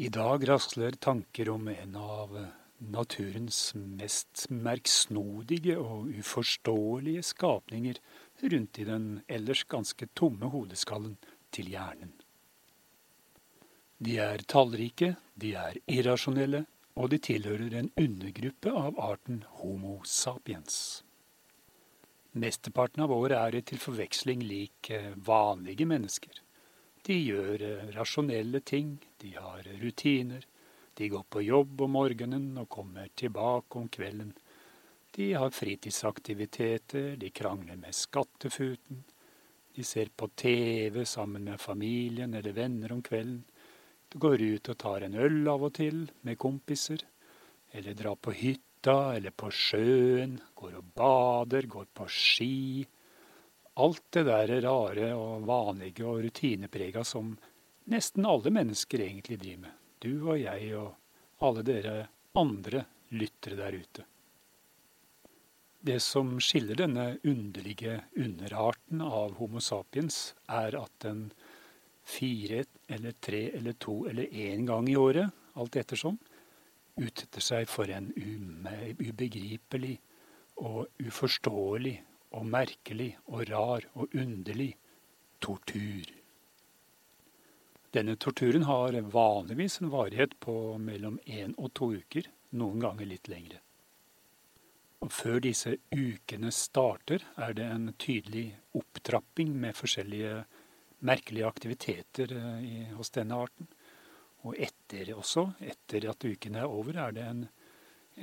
[0.00, 2.30] I dag rasler tanker om en av
[2.78, 8.00] naturens mest merksnodige og uforståelige skapninger
[8.40, 11.18] rundt i den ellers ganske tomme hodeskallen
[11.52, 12.14] til hjernen.
[14.00, 16.64] De er tallrike, de er irrasjonelle,
[16.96, 21.02] og de tilhører en undergruppe av arten Homo sapiens.
[22.32, 24.94] Mesteparten av året er til forveksling lik
[25.28, 26.40] vanlige mennesker.
[27.06, 27.62] De gjør
[27.96, 30.44] rasjonelle ting, de har rutiner,
[30.94, 34.34] de går på jobb om morgenen og kommer tilbake om kvelden.
[35.16, 39.00] De har fritidsaktiviteter, de krangler med skattefuten.
[39.74, 43.40] De ser på TV sammen med familien eller venner om kvelden.
[44.12, 47.00] De går ut og tar en øl av og til med kompiser.
[47.72, 52.84] Eller drar på hytta eller på sjøen, går og bader, går på ski.
[53.80, 57.32] Alt det der rare og vanlige og rutineprega som
[57.88, 59.76] nesten alle mennesker egentlig driver med.
[60.00, 61.94] Du og jeg og alle dere
[62.36, 62.84] andre
[63.16, 64.04] lyttere der ute.
[65.80, 71.30] Det som skiller denne underlige underarten av Homo sapiens, er at den
[72.04, 76.18] fire eller tre eller to eller én gang i året, alt ettersom,
[77.00, 79.96] utsetter seg for en ubegripelig
[80.60, 81.96] og uforståelig
[82.36, 84.72] og merkelig og rar og underlig
[85.42, 86.10] tortur.
[87.90, 93.30] Denne torturen har vanligvis en varighet på mellom én og to uker, noen ganger litt
[93.30, 93.58] lengre.
[95.00, 100.42] Og før disse ukene starter, er det en tydelig opptrapping med forskjellige
[101.08, 103.70] merkelige aktiviteter i, hos denne arten.
[104.44, 107.42] Og etter også, etter at ukene er over, er det en,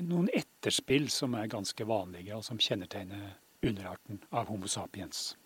[0.05, 5.37] noen etterspill som er ganske vanlige, og som kjennetegner underarten av Homo sapiens.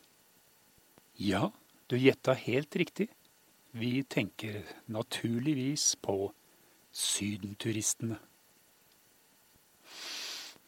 [1.13, 1.51] Ja,
[1.87, 3.07] du gjetta helt riktig.
[3.71, 6.33] Vi tenker naturligvis på
[6.91, 8.17] sydenturistene.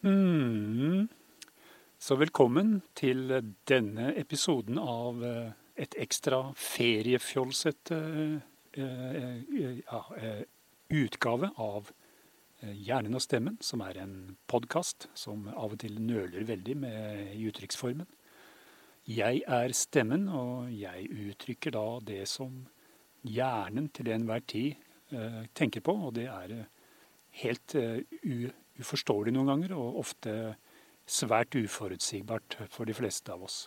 [0.01, 1.07] Hmm.
[1.99, 3.31] Så velkommen til
[3.67, 7.99] denne episoden av eh, et ekstra feriefjolsete
[8.77, 9.37] uh,
[9.79, 10.01] ja,
[10.93, 11.89] utgave av
[12.63, 17.41] Hjernen og stemmen, som er en podkast som av og til nøler veldig med i
[17.49, 18.07] uttrykksformen.
[19.11, 22.61] Jeg er stemmen, og jeg uttrykker da det som
[23.27, 24.79] hjernen til enhver tid
[25.59, 26.55] tenker på, og det er
[27.43, 27.75] helt
[28.79, 30.55] uforståelig noen ganger, og ofte
[31.03, 33.65] svært uforutsigbart for de fleste av oss.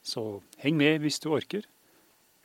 [0.00, 1.68] Så heng med hvis du orker.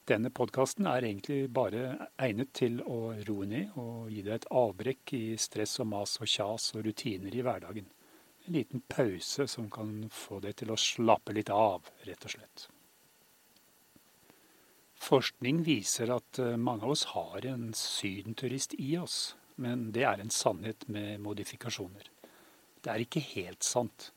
[0.10, 5.14] Denne podkasten er egentlig bare egnet til å roe ned og gi deg et avbrekk
[5.14, 7.86] i stress og mas og kjas og rutiner i hverdagen.
[8.48, 12.66] En liten pause som kan få deg til å slappe litt av, rett og slett.
[15.00, 20.24] Forskning viser at eh, mange av oss har en sydenturist i oss, men det er
[20.24, 22.10] en sannhet med modifikasjoner.
[22.82, 24.10] Det er ikke helt sant.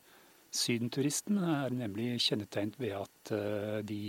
[0.53, 4.07] Sydenturisten er nemlig kjennetegnet ved at eh, de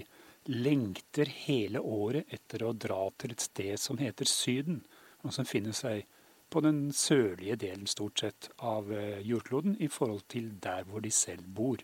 [0.50, 4.84] lengter hele året etter å dra til et sted som heter Syden,
[5.24, 6.06] og som finner seg
[6.54, 11.12] på den sørlige delen stort sett av eh, jordkloden i forhold til der hvor de
[11.12, 11.81] selv bor.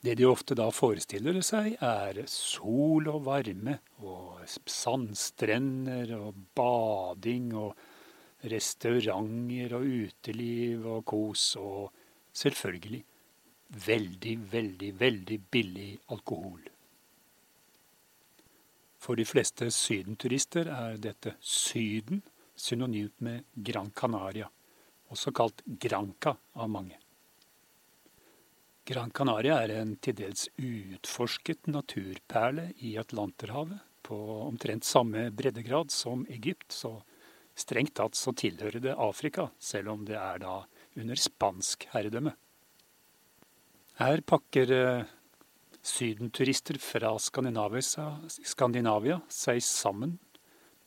[0.00, 8.46] Det de ofte da forestiller seg, er sol og varme og sandstrender og bading og
[8.48, 11.90] restauranter og uteliv og kos og
[12.32, 13.02] selvfølgelig
[13.86, 16.62] veldig, veldig, veldig billig alkohol.
[19.00, 22.20] For de fleste sydenturister er dette Syden
[22.60, 24.50] synonymt med Gran Canaria,
[25.08, 26.98] også kalt Granca av mange.
[28.90, 36.24] Gran Canaria er en til dels utforsket naturperle i Atlanterhavet, på omtrent samme breddegrad som
[36.32, 36.96] Egypt, så
[37.54, 40.54] strengt tatt så tilhører det Afrika, selv om det er da
[40.98, 42.32] under spansk herredømme.
[44.00, 45.12] Her pakker eh,
[45.82, 50.18] sydenturister fra Skandinavia seg sammen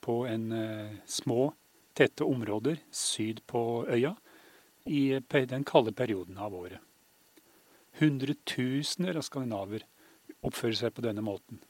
[0.03, 1.53] på en eh, små,
[1.93, 4.15] tette områder syd på øya
[4.89, 6.81] i den kalde perioden av året.
[8.01, 9.85] Hundretusener av skandinaver
[10.41, 11.61] oppfører seg på denne måten.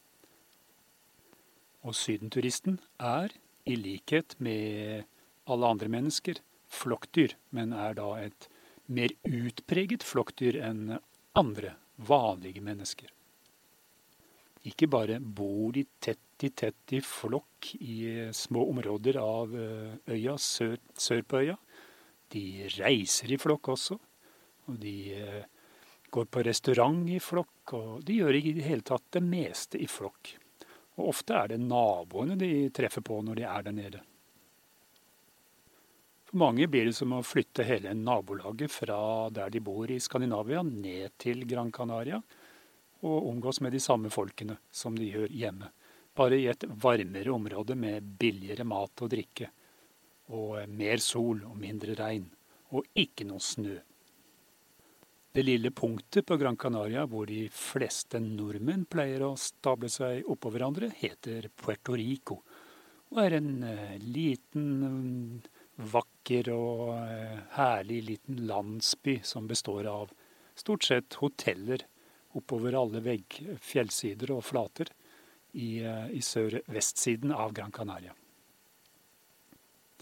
[1.84, 3.36] Og sydenturisten er,
[3.68, 5.04] i likhet med
[5.48, 6.40] alle andre mennesker,
[6.72, 8.48] flokkdyr, men er da et
[8.88, 10.98] mer utpreget flokkdyr enn
[11.38, 13.10] andre, vanlige mennesker.
[14.70, 20.38] Ikke bare bor de tett i tett i flokk i små områder av eh, øya
[20.40, 21.58] sør, sør på øya.
[22.32, 23.98] De reiser i flokk også.
[24.72, 25.44] Og de eh,
[26.14, 29.88] går på restaurant i flokk, og de gjør i det hele tatt det meste i
[29.90, 30.36] flokk.
[31.00, 34.04] Og ofte er det naboene de treffer på når de er der nede.
[36.34, 38.96] Mange blir det som å flytte hele nabolaget fra
[39.30, 42.18] der de bor i Skandinavia, ned til Gran Canaria,
[43.06, 45.70] og omgås med de samme folkene som de gjør hjemme.
[46.18, 49.52] Bare i et varmere område med billigere mat og drikke,
[50.34, 52.26] og mer sol og mindre regn,
[52.74, 53.78] og ikke noe snø.
[55.34, 60.50] Det lille punktet på Gran Canaria hvor de fleste nordmenn pleier å stable seg oppå
[60.54, 62.42] hverandre, heter Puerto Rico
[63.14, 65.44] og er en uh, liten,
[65.76, 70.12] vakker og uh, herlig liten landsby som består av
[70.56, 71.86] stort sett hoteller
[72.38, 74.92] oppover alle vegg, fjellsider og flater
[75.54, 78.14] i, uh, i sør-vestsiden av Gran Canaria.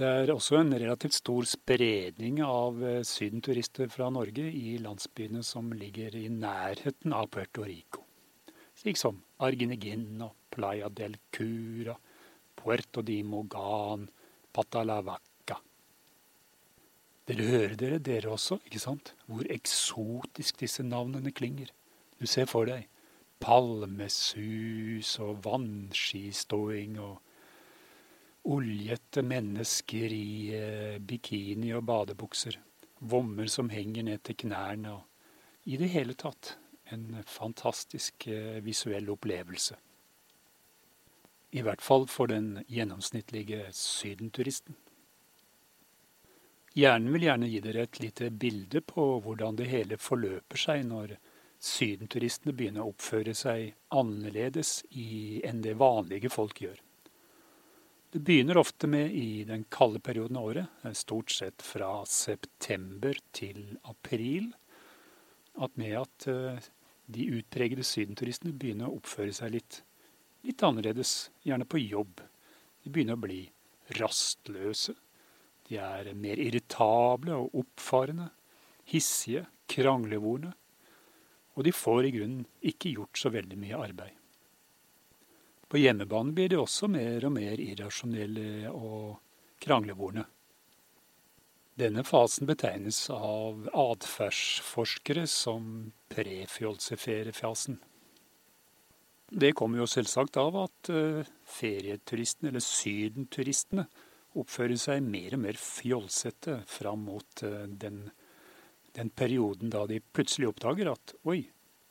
[0.02, 5.68] Det er også en relativt stor spredning av eh, sydenturister fra Norge i landsbyene som
[5.78, 8.06] ligger i nærheten av Puerto Rico,
[8.82, 11.98] slik som Arginegin og Playa del Cura,
[12.56, 14.08] Puerto di Mogan,
[14.52, 15.31] Patalavaca.
[17.32, 19.14] Dere hører dere, dere også, ikke sant?
[19.24, 21.70] Hvor eksotisk disse navnene klinger.
[22.20, 22.90] Du ser for deg
[23.40, 27.22] palmesus og vannskiståing og
[28.52, 32.56] Oljete mennesker i eh, bikini og badebukser.
[33.00, 34.96] Vommer som henger ned til knærne.
[34.96, 36.56] og I det hele tatt
[36.90, 39.78] en fantastisk eh, visuell opplevelse.
[41.54, 44.76] I hvert fall for den gjennomsnittlige sydenturisten.
[46.74, 51.18] Hjernen vil gjerne gi dere et lite bilde på hvordan det hele forløper seg når
[51.62, 56.80] sydenturistene begynner å oppføre seg annerledes enn det vanlige folk gjør.
[58.12, 63.16] Det begynner ofte med i den kalde perioden av året, eh, stort sett fra september
[63.32, 64.50] til april,
[65.56, 66.60] at med at eh,
[67.08, 69.84] de utpregede sydenturistene begynner å oppføre seg litt,
[70.44, 72.20] litt annerledes, gjerne på jobb.
[72.84, 73.46] De begynner å bli
[74.00, 74.96] rastløse.
[75.72, 78.28] De er mer irritable og oppfarende,
[78.92, 80.52] hissige, kranglevorne.
[81.56, 84.18] Og de får i grunnen ikke gjort så veldig mye arbeid.
[85.72, 89.22] På hjemmebane blir de også mer og mer irrasjonelle og
[89.64, 90.26] kranglevorne.
[91.80, 97.80] Denne fasen betegnes av atferdsforskere som prefjolseferiefasen.
[99.32, 103.88] Det kommer jo selvsagt av at uh, ferieturistene, eller sydenturistene,
[104.40, 108.06] oppfører seg mer og mer fjolsete fram mot uh, den,
[108.96, 111.42] den, perioden da de plutselig oppdager at oi,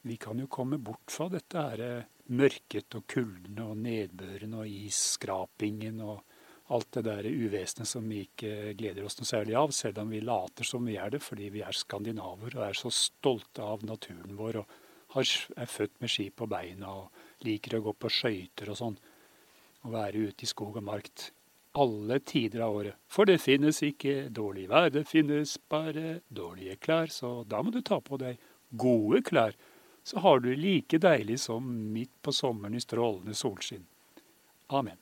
[0.08, 4.68] vi kan jo komme bort fra dette her uh, mørket og kulden og nedbøren og
[4.70, 6.20] isskrapingen og
[6.70, 10.20] alt det der uvesenet som vi ikke gleder oss noe særlig av, selv om vi
[10.22, 14.38] later som vi er det fordi vi er skandinaver og er så stolte av naturen
[14.38, 14.76] vår og
[15.18, 18.96] er født med ski på beina og liker å gå på skøyter og sånn,
[19.82, 21.10] og være ute i skog og mark
[21.72, 22.96] alle tider av året.
[23.06, 27.82] For det finnes ikke dårlig vær, det finnes bare dårlige klær, så da må du
[27.82, 28.40] ta på deg
[28.70, 29.54] gode klær
[30.02, 33.86] så har du like deilig som midt på sommeren i strålende solskinn.
[34.66, 34.96] Amen.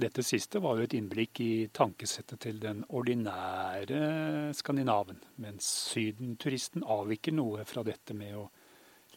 [0.00, 7.36] Dette siste var jo et innblikk i tankesettet til den ordinære skandinaven, mens sydenturisten avviker
[7.36, 8.46] noe fra dette med å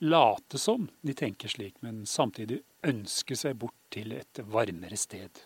[0.04, 2.60] late som de tenker slik, men samtidig
[2.90, 5.46] ønske seg bort til et varmere sted.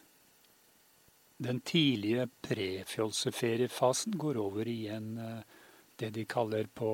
[1.37, 5.57] Den tidlige prefjolseferiefasen går over i en eh,
[5.97, 6.89] det de kaller på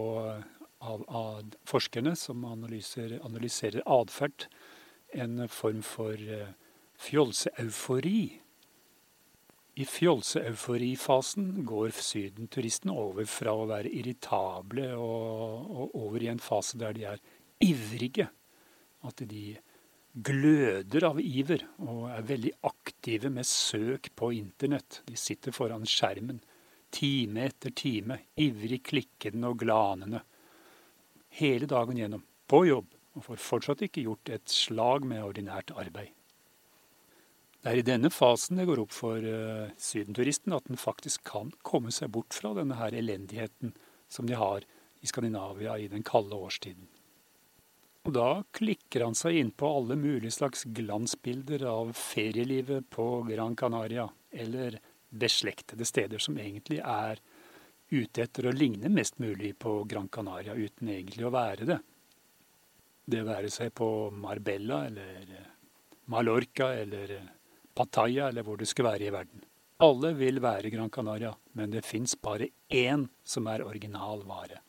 [0.83, 4.47] av, av forskerne som analyserer, atferd,
[5.13, 6.53] en form for uh,
[6.99, 8.39] fjolseeufori.
[9.73, 16.77] I fjolseeuforifasen går sydenturistene over fra å være irritable og, og over i en fase
[16.81, 17.23] der de er
[17.63, 18.27] ivrige.
[19.03, 19.45] At de
[20.13, 25.01] gløder av iver og er veldig aktive med søk på internett.
[25.07, 26.41] De sitter foran skjermen
[26.93, 30.21] time etter time, ivrig klikkende og glanende
[31.33, 36.11] hele dagen gjennom, på jobb, og får fortsatt ikke gjort et slag med ordinært arbeid.
[37.63, 41.53] Det er i denne fasen det går opp for uh, sydenturisten at den faktisk kan
[41.65, 43.71] komme seg bort fra denne her elendigheten
[44.11, 44.65] som de har
[45.01, 46.89] i Skandinavia i den kalde årstiden.
[48.03, 53.55] Og da klikker han seg inn på alle mulige slags glansbilder av ferielivet på Gran
[53.55, 54.79] Canaria, eller
[55.09, 57.21] beslektede steder som egentlig er
[57.93, 61.79] ute etter å ligne mest mulig på Gran Canaria uten egentlig å være det.
[63.05, 65.47] Det være seg på Marbella eller eh,
[66.11, 67.31] Mallorca eller eh,
[67.75, 69.47] Pattaya eller hvor det skal være i verden.
[69.83, 74.61] Alle vil være Gran Canaria, men det fins bare én som er original vare.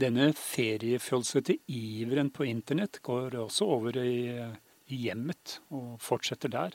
[0.00, 4.30] Denne feriefjolsete iveren på internett går også over i,
[4.92, 6.74] hjemmet og fortsetter der.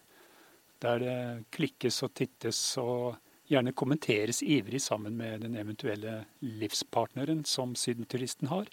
[0.81, 3.17] der det klikkes og tittes og
[3.49, 8.67] gjerne kommenteres ivrig sammen med den eventuelle livspartneren som sydenturisten har.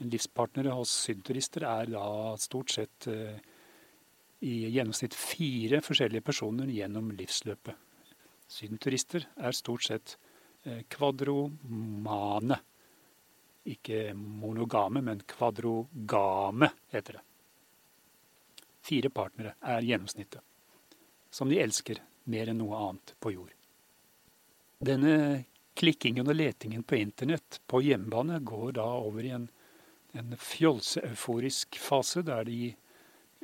[0.00, 3.36] En livspartner hos sydenturister er da stort sett eh,
[4.40, 7.76] i gjennomsnitt fire forskjellige personer gjennom livsløpet.
[8.50, 10.16] Sydenturister er stort sett
[10.64, 12.58] eh, kvadromane.
[13.68, 17.24] Ikke monogame, men kvadrogame, heter det.
[18.80, 20.40] Fire partnere er gjennomsnittet,
[21.30, 22.00] som de elsker
[22.32, 23.52] mer enn noe annet på jord.
[24.80, 25.44] Denne
[25.76, 29.46] klikkingen og letingen på internett på hjemmebane går da over i en,
[30.16, 32.72] en fjolseeuforisk fase der de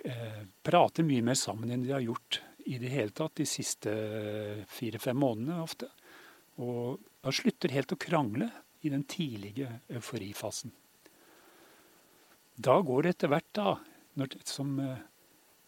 [0.04, 3.92] eh, prater mye mer sammen enn de har gjort i det hele tatt de siste
[4.72, 5.90] fire-fem månedene ofte.
[6.64, 8.48] Og da slutter helt å krangle
[8.86, 10.72] i den tidlige euforifasen.
[12.56, 13.76] Da går det etter hvert, da,
[14.16, 15.02] når, som eh,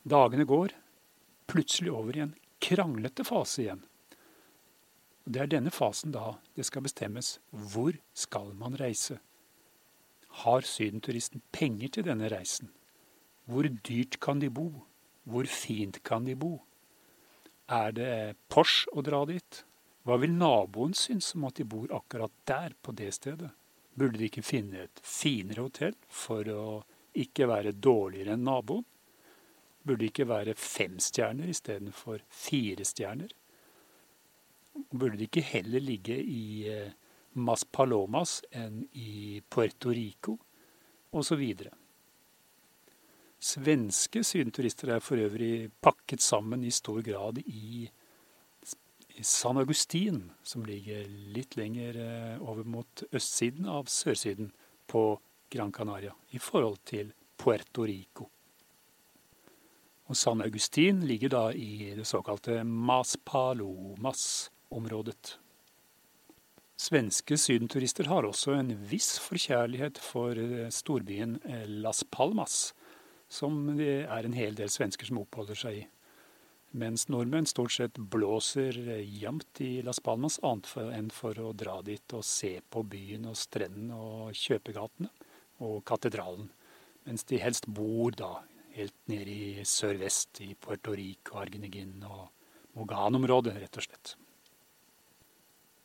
[0.08, 0.72] dagene går,
[1.48, 2.34] plutselig over i en
[2.64, 3.82] kranglete fase igjen.
[5.28, 9.18] Det er denne fasen da det skal bestemmes hvor skal man reise.
[10.44, 12.70] Har sydenturisten penger til denne reisen?
[13.48, 14.70] Hvor dyrt kan de bo?
[15.28, 16.62] Hvor fint kan de bo?
[17.68, 18.10] Er det
[18.48, 19.64] Porsche å dra dit?
[20.08, 23.50] Hva vil naboen synes om at de bor akkurat der, på det stedet?
[23.92, 26.62] Burde de ikke finne et finere hotell for å
[27.20, 28.86] ikke være dårligere enn naboen?
[29.84, 33.34] Burde det ikke være fem stjerner istedenfor fire stjerner?
[34.88, 36.96] Burde de ikke heller ligge i eh,
[37.36, 40.38] Mas Palomas enn i Puerto Rico,
[41.12, 41.44] osv.
[43.38, 47.90] Svenske sydenturister er for øvrig pakket sammen i stor grad i
[49.24, 54.52] San Agustin, som ligger litt lenger eh, over mot østsiden av sørsiden
[54.86, 55.20] på
[55.50, 58.28] Gran Canaria, i forhold til Puerto Rico.
[60.08, 65.38] Og San Agustin ligger da i det såkalte Mas Palomas området.
[66.78, 72.72] Svenske sydenturister har også en viss forkjærlighet for eh, storbyen eh, Las Palmas,
[73.28, 75.86] som det er en hel del svensker som oppholder seg i.
[76.76, 81.78] Mens nordmenn stort sett blåser eh, jevnt i Las Palmas, annet enn for å dra
[81.82, 85.08] dit og se på byen og strendene og kjøpegatene
[85.64, 86.50] og katedralen.
[87.08, 88.34] Mens de helst bor da
[88.76, 92.28] helt nede i sørvest, i Puerto Rico, Argenegin og
[92.76, 94.18] Mogan-området, rett og slett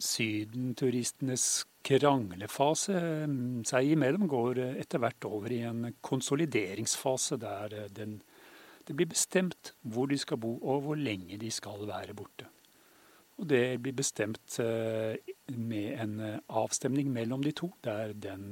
[0.04, 2.96] sydenturistenes kranglefase
[3.28, 8.20] mm, seg imellom går etter hvert over i en konsolideringsfase der eh, den,
[8.88, 12.50] det blir bestemt hvor de skal bo og hvor lenge de skal være borte.
[13.42, 15.16] Og det blir bestemt eh,
[15.58, 18.52] med en eh, avstemning mellom de to, der den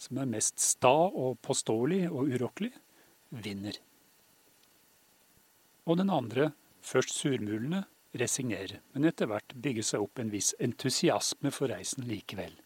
[0.00, 2.72] som er mest sta og påståelig og urokkelig,
[3.44, 3.76] vinner.
[5.86, 6.50] Og den andre,
[6.80, 7.84] først surmulende,
[8.16, 12.56] resignerer, men etter hvert bygger seg opp en viss entusiasme for reisen likevel.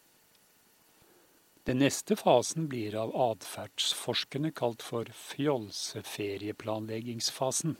[1.64, 7.72] Den neste fasen blir av atferdsforskerne kalt for fjolseferieplanleggingsfasen.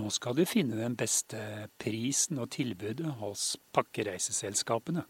[0.00, 5.04] Nå skal de finne den beste prisen og tilbudet hos pakkereiseselskapene.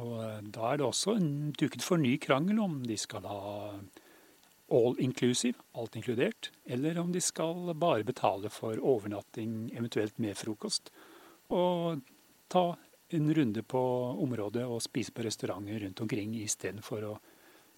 [0.00, 1.14] Og eh, da er det også
[1.60, 3.42] duket for ny krangel om de skal ha
[4.70, 10.90] all inclusive, alt inkludert, eller om de skal bare betale for overnatting, eventuelt med frokost,
[11.50, 12.00] og
[12.50, 12.76] ta
[13.10, 13.82] en runde på
[14.22, 17.14] området og spise på restauranter rundt omkring istedenfor å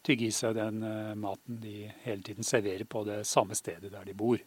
[0.02, 4.04] tygge i seg den eh, maten de hele tiden serverer på det samme stedet der
[4.08, 4.40] de bor.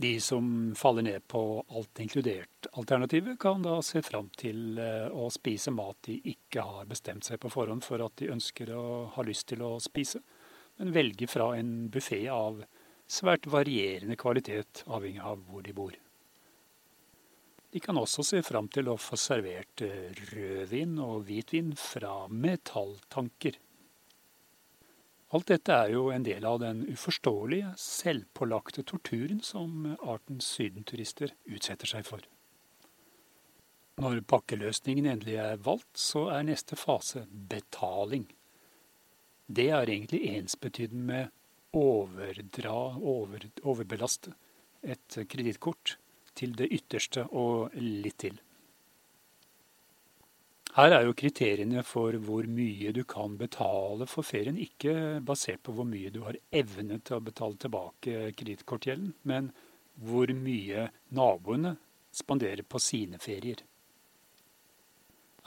[0.00, 5.72] De som faller ned på alt inkludert-alternativet, kan da se fram til eh, å spise
[5.72, 8.84] mat de ikke har bestemt seg på forhånd for at de ønsker å
[9.16, 10.22] ha lyst til å spise
[10.80, 12.62] men velge fra en buffé av
[13.10, 15.92] svært varierende kvalitet, avhengig av hvor de bor.
[17.70, 23.60] De kan også se fram til å få servert eh, rødvin og hvitvin fra metalltanker.
[25.30, 31.92] Alt dette er jo en del av den uforståelige, selvpålagte torturen som artens sydenturister utsetter
[31.92, 32.26] seg for.
[34.00, 38.26] Når pakkeløsningen endelig er valgt, så er neste fase betaling
[39.50, 41.30] det er egentlig ensbetydende med
[41.74, 44.32] overdra, over, overbelaste
[44.82, 45.96] et kredittkort
[46.38, 48.38] til det ytterste og litt til.
[50.76, 55.74] Her er jo kriteriene for hvor mye du kan betale for ferien, ikke basert på
[55.74, 59.50] hvor mye du har evne til å betale tilbake kredittkortgjelden, men
[59.98, 61.74] hvor mye naboene
[62.14, 63.64] spanderer på sine ferier.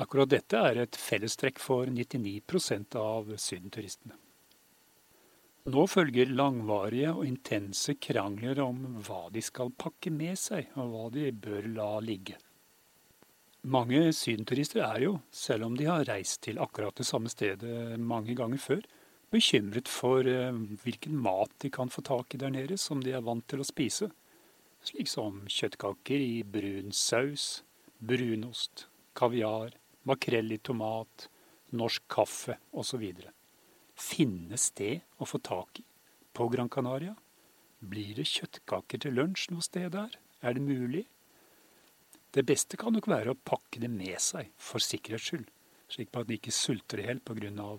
[0.04, 4.18] Akkurat dette er et fellestrekk for 99% av sydenturistene.
[5.64, 11.04] Nå følger langvarige og intense krangler om hva de skal pakke med seg, og hva
[11.14, 12.36] de bør la ligge.
[13.72, 18.36] Mange sydenturister er jo, selv om de har reist til akkurat det samme stedet mange
[18.36, 18.82] ganger før,
[19.32, 23.24] bekymret for eh, hvilken mat de kan få tak i der nede som de er
[23.24, 24.10] vant til å spise,
[24.84, 27.64] slik som kjøttkaker i brun saus,
[28.04, 29.72] brunost, kaviar,
[30.04, 31.30] makrell i tomat,
[31.72, 33.08] norsk kaffe osv.
[34.00, 35.86] Finnes det å få tak i
[36.34, 37.14] på Gran Canaria?
[37.80, 40.16] Blir det kjøttkaker til lunsj noe sted der?
[40.42, 41.04] Er det mulig?
[42.34, 45.46] Det beste kan nok være å pakke det med seg, for sikkerhets skyld,
[45.94, 47.78] slik at de ikke sulter i hjel pga.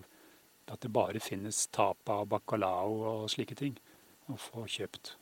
[0.67, 3.75] at det bare finnes tapa, bacalao og slike ting
[4.31, 5.17] å få kjøpt.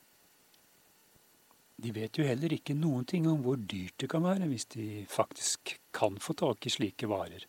[1.83, 5.07] De vet jo heller ikke noen ting om hvor dyrt det kan være hvis de
[5.11, 7.49] faktisk kan få tak i slike varer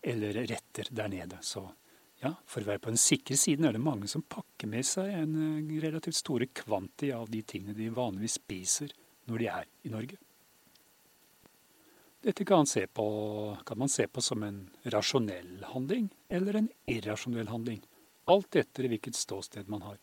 [0.00, 1.42] eller retter der nede.
[1.42, 1.66] Så
[2.20, 5.12] ja, for å være på den sikre siden er det mange som pakker med seg
[5.22, 8.92] en eh, relativt store kvanti av de tingene de vanligvis spiser
[9.30, 10.18] når de er i Norge.
[12.20, 13.06] Dette kan, på,
[13.64, 14.60] kan man se på som en
[14.92, 17.80] rasjonell handling eller en irrasjonell handling,
[18.28, 19.96] alt etter hvilket ståsted man har.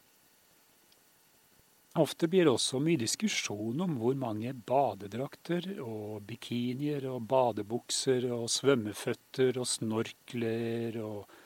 [1.97, 8.49] Ofte blir det også mye diskusjon om hvor mange badedrakter og bikinier og badebukser og
[8.53, 11.37] svømmeføtter og snorkler og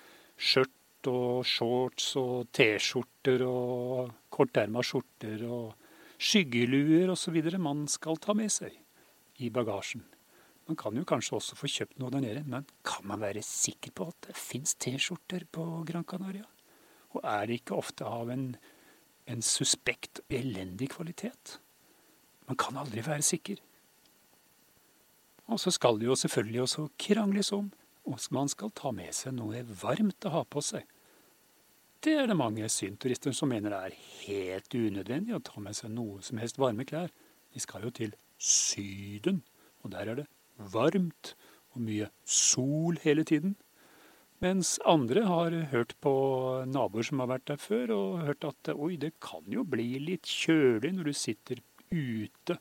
[0.41, 5.75] skjørt og shorts og T-skjorter og korterma skjorter og
[6.21, 7.37] skyggeluer osv.
[7.57, 8.75] man skal ta med seg
[9.41, 10.03] i bagasjen.
[10.67, 13.93] Man kan jo kanskje også få kjøpt noe der nede, men kan man være sikker
[13.97, 16.45] på at det fins T-skjorter på Gran Canaria?
[17.11, 18.53] Og er det ikke ofte av en
[19.31, 21.59] en suspekt elendig kvalitet.
[22.47, 23.59] Man kan aldri være sikker.
[25.51, 27.71] Og så skal det jo selvfølgelig også krangles om
[28.07, 30.85] om man skal ta med seg noe varmt å ha på seg.
[32.01, 35.93] Det er det mange synturister som mener det er helt unødvendig å ta med seg
[35.93, 37.11] noe som helst varme klær.
[37.53, 39.43] De skal jo til Syden,
[39.85, 40.29] og der er det
[40.73, 41.35] varmt
[41.75, 43.53] og mye sol hele tiden.
[44.41, 46.13] Mens andre har hørt på
[46.65, 50.25] naboer som har vært der før, og hørt at oi, det kan jo bli litt
[50.25, 52.57] kjølig når du sitter ute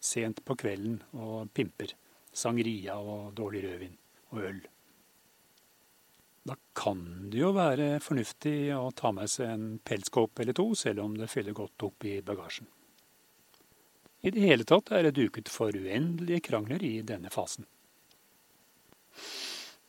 [0.00, 1.92] sent på kvelden og pimper
[2.32, 3.98] sangria og dårlig rødvin
[4.34, 4.60] og øl.
[6.44, 7.00] Da kan
[7.32, 11.30] det jo være fornuftig å ta med seg en pelskåpe eller to, selv om det
[11.32, 12.68] fyller godt opp i bagasjen.
[14.24, 17.64] I det hele tatt er det duket for uendelige krangler i denne fasen.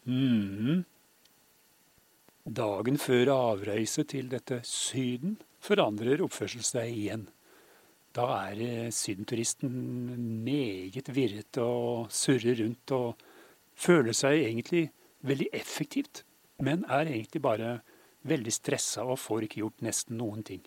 [0.06, 0.84] Mm,
[2.46, 5.32] Dagen før avreise til dette Syden
[5.66, 7.24] forandrer oppførsel seg igjen.
[8.14, 9.72] Da er sydenturisten
[10.46, 13.25] meget virret og surrer rundt og
[13.76, 14.88] føler seg egentlig
[15.26, 16.24] veldig effektivt,
[16.64, 17.80] men er egentlig bare
[18.26, 20.64] veldig stressa og får ikke gjort nesten noen ting.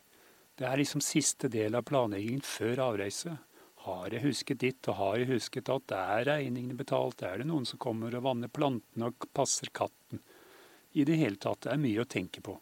[0.59, 3.37] Det er liksom siste del av planleggingen før avreise.
[3.87, 7.47] Har jeg husket ditt, og har jeg husket at det er regningene betalt, er det
[7.49, 10.21] noen som kommer og vanner plantene og passer katten?
[10.99, 12.57] I det hele tatt er mye å tenke på.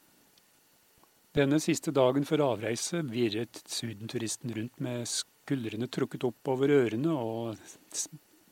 [1.37, 7.59] Denne siste dagen før avreise virret sydenturisten rundt med skuldrene trukket opp over ørene og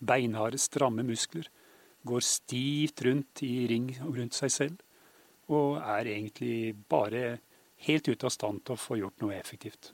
[0.04, 1.48] beinharde, stramme muskler.
[2.04, 4.80] Går stivt rundt i ring rundt seg selv,
[5.48, 7.38] og er egentlig bare
[7.86, 9.92] helt ute av stand til å få gjort noe effektivt.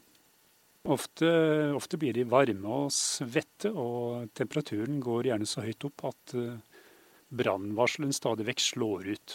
[0.89, 1.29] Ofte,
[1.77, 6.85] ofte blir de varme og svette, og temperaturen går gjerne så høyt opp at eh,
[7.29, 9.35] brannvarselen stadig vekk slår ut.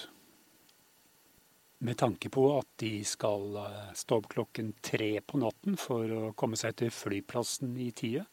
[1.85, 6.33] Med tanke på at de skal eh, stå opp klokken tre på natten for å
[6.39, 8.25] komme seg til flyplassen i tide,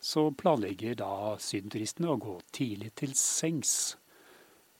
[0.00, 3.96] så planlegger da sydenturistene å gå tidlig til sengs.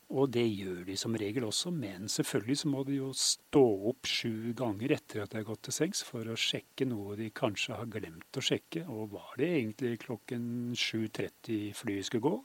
[0.09, 4.09] Og det gjør de som regel også, men selvfølgelig så må de jo stå opp
[4.09, 7.76] sju ganger etter at de har gått til sengs for å sjekke noe de kanskje
[7.76, 8.87] har glemt å sjekke.
[8.88, 12.37] Og var det egentlig klokken 7.30 flyet skulle gå,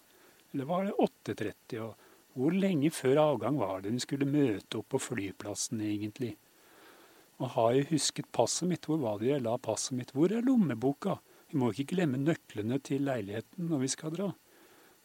[0.52, 1.80] eller var det 8.30?
[1.86, 6.32] og hvor lenge før avgang var det de skulle møte opp på flyplassen, egentlig?
[7.38, 8.88] Og har jeg husket passet mitt?
[8.90, 10.14] Hvor var det jeg la passet mitt?
[10.16, 11.20] Hvor er lommeboka?
[11.54, 14.32] Vi må ikke glemme nøklene til leiligheten når vi skal dra.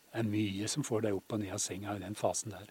[0.08, 2.70] Det er mye som får deg opp og ned av senga i den fasen der.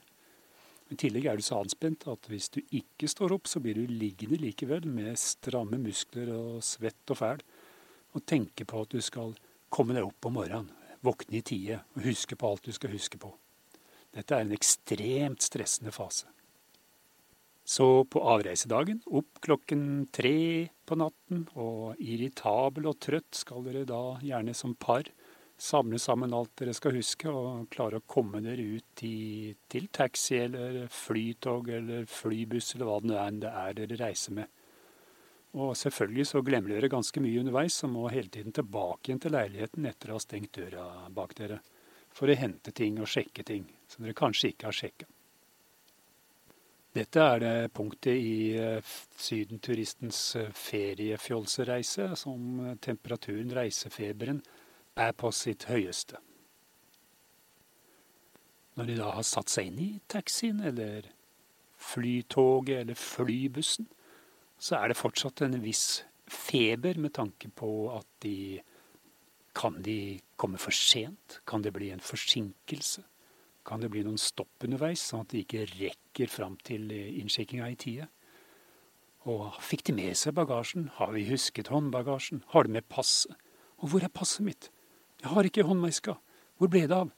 [0.90, 3.92] I tillegg er du så anspent at hvis du ikke står opp, så blir du
[3.92, 7.44] liggende likevel med stramme muskler og svett og fæl,
[8.18, 9.36] og tenke på at du skal
[9.70, 10.72] komme deg opp om morgenen,
[11.06, 13.30] våkne i tide og huske på alt du skal huske på.
[14.18, 16.26] Dette er en ekstremt stressende fase.
[17.68, 19.82] Så på avreisedagen, opp klokken
[20.16, 25.10] tre på natten, og irritabel og trøtt skal dere da gjerne som par
[25.58, 30.38] samle sammen alt dere skal huske, og klare å komme dere ut i, til taxi
[30.46, 34.54] eller flytog eller flybuss eller hva det er, det er dere reiser med.
[35.58, 39.34] Og selvfølgelig så glemmer dere ganske mye underveis og må hele tiden tilbake igjen til
[39.34, 41.60] leiligheten etter å ha stengt døra bak dere,
[42.14, 45.12] for å hente ting og sjekke ting som dere kanskje ikke har sjekka.
[46.98, 54.40] Dette er det punktet i eh, sydenturistens feriefjolsreise feriefjolsereise som temperaturen, reisefeberen,
[54.98, 56.18] er på sitt høyeste.
[58.78, 61.06] Når de da har satt seg inn i taxien eller
[61.78, 63.88] flytoget eller flybussen,
[64.58, 68.64] så er det fortsatt en viss feber med tanke på at de
[69.58, 71.40] Kan de komme for sent?
[71.48, 73.02] Kan det bli en forsinkelse?
[73.68, 77.80] Kan det bli noen stopp underveis, sånn at de ikke rekker fram til innsjekkinga i
[77.80, 78.08] tide?
[79.28, 80.88] Og fikk de med seg bagasjen?
[80.96, 82.46] Har vi husket håndbagasjen?
[82.54, 83.36] Har de med passet?
[83.84, 84.70] Og hvor er passet mitt?
[85.20, 86.16] Jeg har ikke håndveska.
[86.58, 87.12] Hvor ble det av?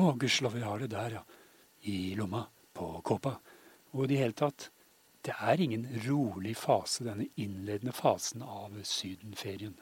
[0.00, 1.24] Å, gudskjelov, jeg har det der, ja.
[1.84, 2.46] I lomma.
[2.74, 3.36] På kåpa.
[3.94, 4.70] Og i det hele tatt,
[5.22, 9.76] det er ingen rolig fase, denne innledende fasen av sydenferien.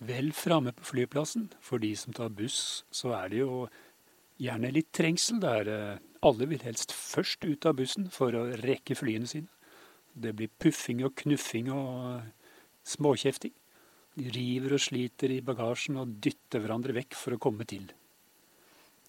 [0.00, 3.66] Vel framme på flyplassen, for de som tar buss, så er det jo
[4.40, 5.70] gjerne litt trengsel der.
[6.24, 9.48] Alle vil helst først ut av bussen for å rekke flyene sine.
[10.12, 12.24] Det blir puffing og knuffing og
[12.88, 13.52] småkjefting.
[14.16, 17.86] De river og sliter i bagasjen og dytter hverandre vekk for å komme til.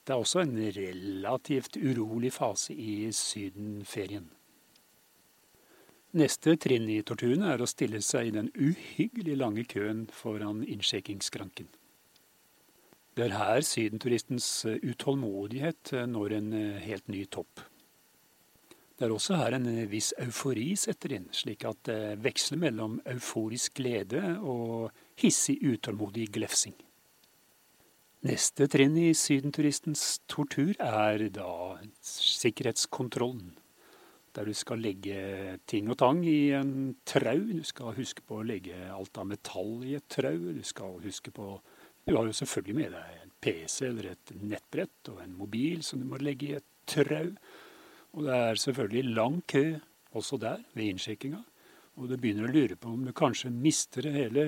[0.02, 4.28] Det er også en relativt urolig fase i sydenferien.
[6.12, 11.70] Neste trinn i torturen er å stille seg i den uhyggelig lange køen foran innsjekkingsskranken.
[13.16, 16.50] Det er her sydenturistens utålmodighet når en
[16.84, 17.64] helt ny topp.
[19.00, 23.80] Det er også her en viss eufori setter inn, slik at det veksler mellom euforisk
[23.80, 24.92] glede og
[25.24, 26.76] hissig utålmodig glefsing.
[28.28, 33.56] Neste trinn i sydenturistens tortur er da sikkerhetskontrollen.
[34.36, 37.42] Der du skal legge ting og tang i en trau.
[37.52, 40.38] Du skal huske på å legge alt av metall i et trau.
[40.56, 41.54] Du skal huske på
[42.08, 46.00] Du har jo selvfølgelig med deg en PC eller et nettbrett og en mobil som
[46.02, 47.30] du må legge i et trau.
[48.16, 49.66] Og det er selvfølgelig lang kø
[50.18, 51.44] også der ved innsjekkinga.
[52.00, 54.46] Og du begynner å lure på om du kanskje mister hele,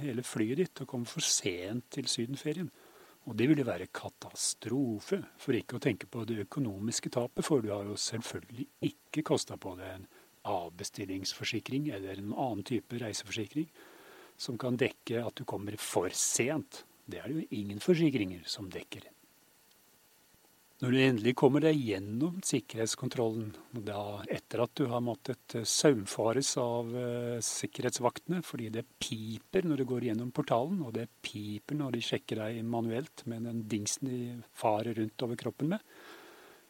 [0.00, 2.70] hele flyet ditt og kommer for sent til sydenferien.
[3.26, 7.72] Og det ville være katastrofe, for ikke å tenke på det økonomiske tapet, for du
[7.74, 10.06] har jo selvfølgelig ikke kosta på deg en
[10.46, 13.66] avbestillingsforsikring eller en annen type reiseforsikring
[14.38, 16.84] som kan dekke at du kommer for sent.
[17.06, 19.08] Det er det jo ingen forsikringer som dekker.
[20.76, 23.54] Når du endelig kommer deg gjennom sikkerhetskontrollen,
[23.86, 29.80] da etter at du har måttet eh, saumfares av uh, sikkerhetsvaktene fordi det piper når
[29.80, 34.10] du går gjennom portalen, og det piper når de sjekker deg manuelt med den dingsen
[34.10, 34.20] de
[34.52, 35.96] farer rundt over kroppen med,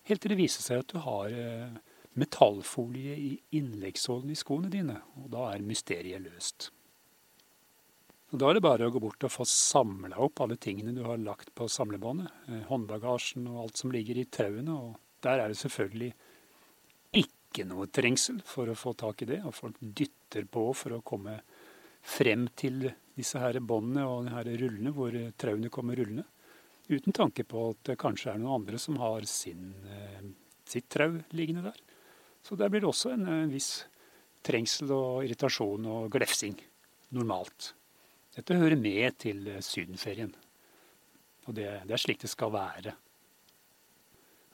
[0.07, 5.01] helt til det viser seg at du har uh, metallfolie i innleggssålen i skoene dine,
[5.19, 6.71] og da er mysteriet løst.
[8.35, 11.05] Og Da er det bare å gå bort og få samla opp alle tingene du
[11.07, 12.33] har lagt på samlebåndet.
[12.49, 14.75] Eh, håndbagasjen og alt som ligger i tauene.
[14.75, 16.11] Og der er det selvfølgelig
[17.23, 19.45] ikke noe trengsel for å få tak i det.
[19.47, 21.39] Og folk dytter på for å komme
[22.03, 26.27] frem til disse her båndene og de her rullene hvor trauene kommer rullende.
[26.91, 30.27] Uten tanke på at det kanskje er noen andre som har sin, eh,
[30.67, 31.79] sitt trau liggende der.
[32.43, 33.85] Så der blir det også en, en viss
[34.43, 36.59] trengsel og irritasjon og glefsing
[37.15, 37.76] normalt.
[38.37, 40.35] Dette hører med til eh, sydenferien.
[41.47, 42.93] Og det, det, er slik det skal være.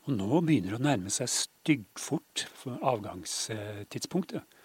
[0.07, 4.59] Og nå begynner det å nærme seg styggfort for avgangstidspunktet.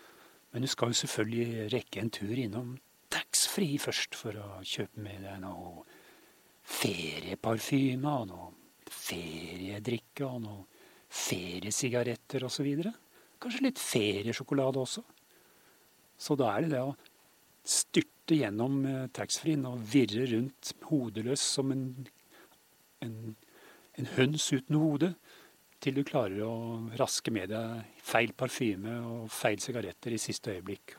[0.51, 2.75] Men du skal jo selvfølgelig rekke en tur innom
[3.13, 5.85] taxfree først for å kjøpe med deg noe
[6.67, 8.47] ferieparfyme og noe
[8.91, 10.65] feriedrikke og noe
[11.07, 12.67] feriesigaretter osv.
[13.39, 15.03] Kanskje litt feriesjokolade også.
[16.17, 16.95] Så da er det det å
[17.67, 21.87] styrte gjennom eh, taxfree-en og virre rundt hodeløs som en,
[23.03, 23.17] en,
[23.97, 25.13] en, høns uten hode,
[25.83, 26.53] til du klarer å
[26.97, 30.95] raske med deg feil parfyme og feil sigaretter i siste øyeblikk.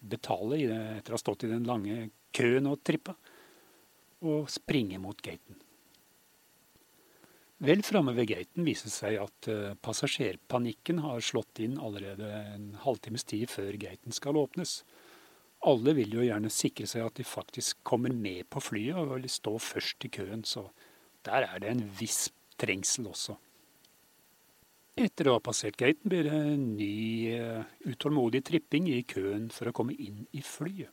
[0.00, 3.16] Betale det, etter å ha stått i den lange køen og trippa,
[4.24, 5.58] og springe mot gaten.
[7.66, 12.66] Vel framme ved gaten viser det seg at uh, passasjerpanikken har slått inn allerede en
[12.82, 14.82] halvtimes tid før gaten skal åpnes
[15.66, 19.30] alle vil jo gjerne sikre seg at de faktisk kommer med på flyet og vil
[19.30, 20.68] stå først i køen, så
[21.26, 22.28] der er det en viss
[22.60, 23.36] trengsel også.
[24.96, 29.68] Etter å ha passert gaten blir det en ny uh, utålmodig tripping i køen for
[29.68, 30.92] å komme inn i flyet.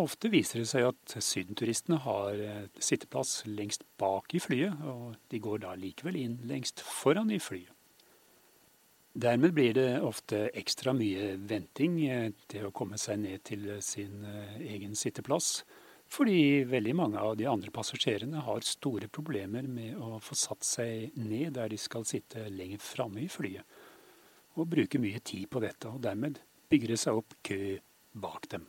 [0.00, 5.38] Ofte viser det seg at sydenturistene har eh, sitteplass lengst bak i flyet, og de
[5.38, 7.70] går da likevel inn lengst foran i flyet.
[9.14, 14.24] Dermed blir det ofte ekstra mye venting eh, til å komme seg ned til sin
[14.26, 15.60] eh, egen sitteplass,
[16.10, 21.14] fordi veldig mange av de andre passasjerene har store problemer med å få satt seg
[21.14, 23.62] ned der de skal sitte lenger framme i flyet,
[24.58, 27.60] og bruker mye tid på dette, og dermed bygger det seg opp kø
[28.18, 28.66] bak dem.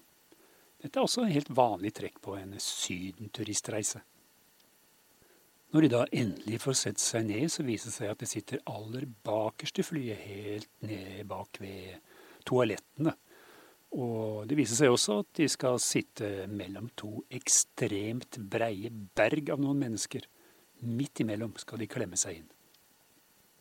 [0.77, 4.05] Dette er også et helt vanlig trekk på en sydenturistreise.
[5.75, 8.61] Når de da endelig får sett seg ned, så viser det seg at de sitter
[8.71, 11.97] aller bakerst i flyet, helt ned bak ved
[12.47, 13.11] toalettene.
[13.99, 19.59] Og det viser seg også at de skal sitte mellom to ekstremt breie berg av
[19.59, 20.23] noen mennesker.
[20.87, 22.49] Midt imellom skal de klemme seg inn.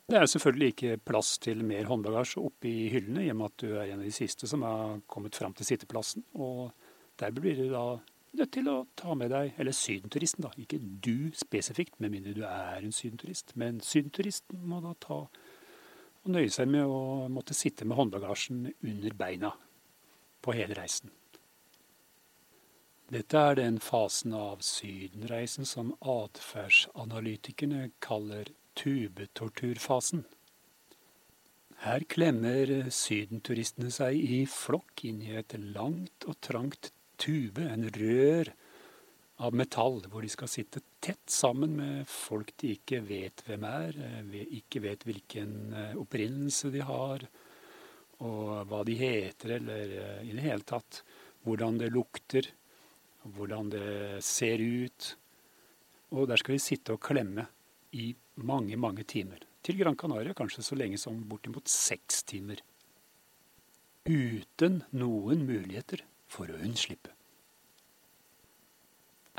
[0.07, 3.73] Det er selvfølgelig ikke plass til mer håndbagasje oppi hyllene, i og med at du
[3.73, 6.23] er en av de siste som har kommet fram til sitteplassen.
[6.39, 6.71] Og
[7.19, 7.89] der blir det da
[8.39, 10.53] nødt til å ta med deg Eller sydenturisten, da.
[10.59, 13.55] Ikke du spesifikt, med mindre du er en sydenturist.
[13.57, 15.25] Men sydenturisten må da ta
[16.25, 19.53] og nøye seg med å måtte sitte med håndbagasjen under beina
[20.45, 21.13] på hele reisen.
[23.13, 28.49] Dette er den fasen av sydenreisen som atferdsanalytikerne kaller
[28.81, 30.25] tubetorturfasen.
[31.85, 38.51] Her klemmer sydenturistene seg i flokk inn i et langt og trangt tube, en rør
[39.43, 43.97] av metall, hvor de skal sitte tett sammen med folk de ikke vet hvem er,
[43.99, 47.27] eh, ikke vet hvilken eh, opprinnelse de har,
[48.25, 51.03] og hva de heter, eller eh, i det hele tatt
[51.45, 52.47] hvordan det lukter,
[53.35, 55.11] hvordan det ser ut.
[56.15, 57.47] Og der skal de sitte og klemme
[57.97, 59.43] i mange, mange timer.
[59.65, 62.61] Til Gran Canaria kanskje så lenge som bortimot seks timer.
[64.05, 67.15] Uten noen muligheter for å unnslippe.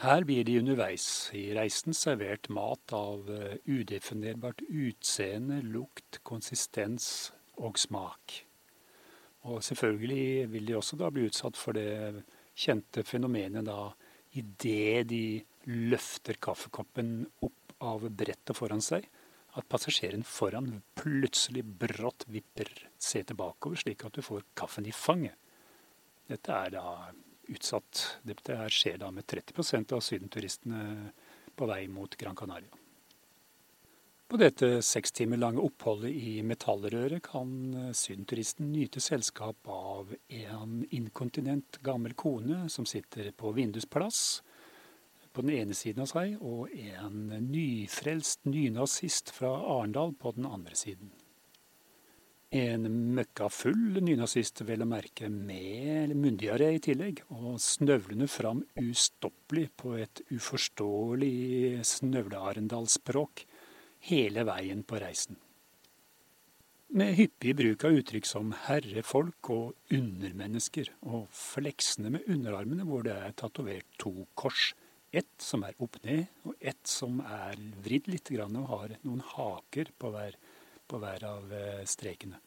[0.04, 1.06] Her blir de underveis
[1.36, 8.42] i reisen servert mat av eh, udefinerbart utseende, lukt, konsistens og smak.
[9.48, 12.26] Og selvfølgelig vil de også da bli utsatt for det
[12.60, 13.94] kjente fenomenet da
[14.36, 15.24] idet de
[15.72, 19.08] løfter kaffekoppen opp av brettet foran seg,
[19.56, 22.68] at passasjeren foran plutselig brått vipper
[23.00, 25.40] setet bakover, slik at du får kaffen i fanget.
[26.28, 26.88] Dette er da
[27.54, 28.02] utsatt.
[28.26, 30.82] Dette skjer da med 30% av sydenturistene
[31.56, 32.74] på vei mot Gran Canaria.
[34.26, 41.78] På dette seks timer lange oppholdet i metallrøret kan sydenturisten nyte selskap av en inkontinent
[41.86, 44.42] gammel kone som sitter på vindusplass
[45.36, 50.78] på den ene siden av seg, og en nyfrelst nynazist fra Arendal på den andre
[50.80, 51.12] siden.
[52.56, 52.86] En
[53.18, 60.22] møkkafull nynazist, vel å merke med myndigere i tillegg, og snøvlende fram ustoppelig på et
[60.32, 63.44] uforståelig snøvle-arendalsspråk
[64.08, 65.42] hele veien på reisen.
[66.96, 73.18] Med hyppig bruk av uttrykk som herrefolk og undermennesker, og fleksende med underarmene hvor det
[73.20, 74.72] er tatovert to kors.
[75.12, 79.92] Ett som er opp ned, og ett som er vridd litt og har noen haker
[80.00, 80.40] på hver
[80.88, 82.40] på hver av eh, strekene.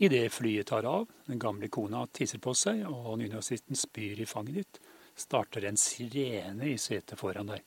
[0.00, 4.60] Idet flyet tar av, den gamle kona tisser på seg og nynazisten spyr i fanget
[4.60, 4.78] ditt,
[5.18, 7.64] starter en sirene i setet foran deg.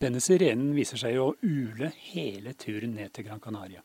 [0.00, 3.84] Denne sirenen viser seg å ule hele turen ned til Gran Canaria.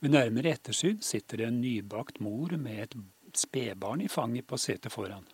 [0.00, 2.96] Ved nærmere ettersyn sitter det en nybakt mor med et
[3.36, 5.24] spedbarn i fanget på setet foran.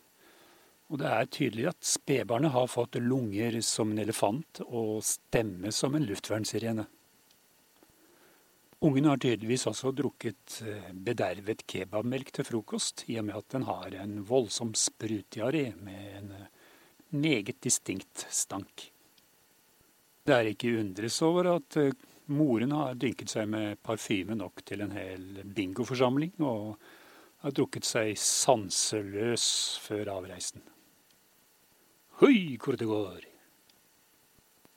[0.91, 5.99] Og det er tydelig at spedbarnet har fått lunger som en elefant og stemme som
[5.99, 6.87] en luftvernsirene.
[8.85, 13.65] Ungen har tydeligvis også drukket eh, bedervet kebabmelk til frokost, i og med at den
[13.65, 16.51] har en voldsom sprutdiaré med en eh,
[17.17, 18.91] meget distinkt stank.
[20.27, 21.95] Det er ikke undres over at eh,
[22.37, 26.77] moren har dynket seg med parfyme nok til en hel bingoforsamling, og
[27.47, 29.47] har drukket seg sanseløs
[29.87, 30.61] før avreisen.
[32.21, 33.25] Høy, hvor det går!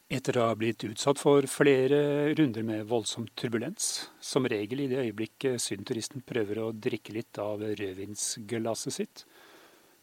[0.09, 5.03] Etter å ha blitt utsatt for flere runder med voldsom turbulens, som regel i det
[5.03, 9.21] øyeblikket sydenturisten prøver å drikke litt av rødvinsglasset sitt,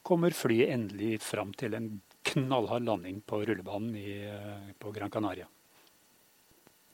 [0.06, 1.90] kommer flyet endelig fram til en
[2.30, 4.14] knallhard landing på rullebanen i,
[4.78, 5.48] på Gran Canaria.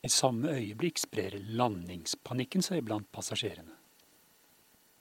[0.01, 3.77] I samme øyeblikk sprer landingspanikken seg blant passasjerene.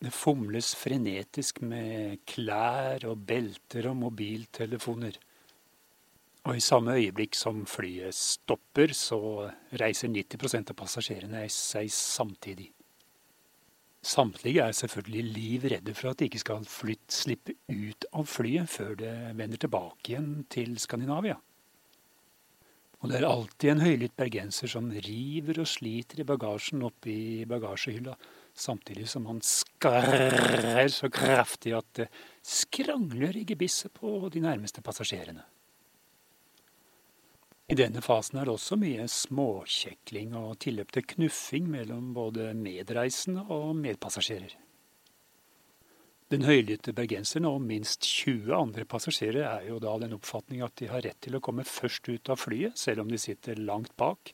[0.03, 5.15] Det fomles frenetisk med klær og belter og mobiltelefoner.
[6.49, 9.19] Og i samme øyeblikk som flyet stopper, så
[9.77, 12.71] reiser 90% av passasjerene seg samtidig.
[14.01, 18.73] Samtlige er selvfølgelig liv redde for at de ikke skal flytt, slippe ut av flyet
[18.73, 21.37] før det vender tilbake igjen til Skandinavia.
[23.01, 27.45] Og det er alltid en høylytt bergenser som river og sliter i bagasjen oppe i
[27.49, 28.17] bagasjehylla,
[28.57, 32.11] samtidig som han skarrer så kraftig at det
[32.45, 35.45] skrangler i gebisset på de nærmeste passasjerene.
[37.71, 43.45] I denne fasen er det også mye småkjekling og tilløp til knuffing mellom både medreisende
[43.47, 44.57] og medpassasjerer.
[46.31, 50.89] Den høylytte bergenseren og minst 20 andre passasjerer er jo da den oppfatning at de
[50.91, 54.33] har rett til å komme først ut av flyet, selv om de sitter langt bak,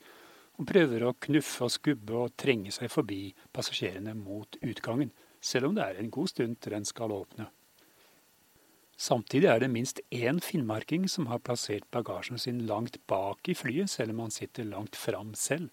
[0.57, 3.21] og prøver å knuffe og skubbe og trenge seg forbi
[3.53, 7.51] passasjerene mot utgangen, selv om det er en god stund til den skal åpne.
[8.97, 13.91] Samtidig er det minst én finnmarking som har plassert bagasjen sin langt bak i flyet,
[13.93, 15.69] selv om han sitter langt fram selv,